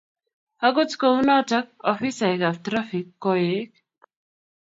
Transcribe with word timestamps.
Akut 0.69 0.93
kou 1.01 1.17
notok, 1.27 1.67
ofisaekab 1.91 2.55
traffic 2.65 3.07
koek. 3.23 3.71